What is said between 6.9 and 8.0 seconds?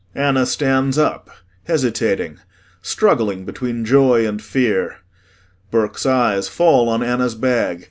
ANNA'S bag.